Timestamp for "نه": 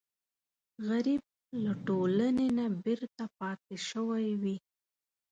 2.57-2.65